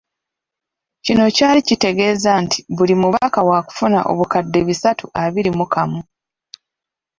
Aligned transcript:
Kino 1.05 1.25
kyali 1.35 1.61
kitegeeza 1.67 2.31
nti 2.43 2.57
buli 2.75 2.95
mubaka 3.01 3.39
waakufuna 3.47 3.99
obukadde 4.11 4.59
bisatu 4.67 5.05
abiri 5.23 5.51
mu 5.57 5.65
kamu. 5.73 6.01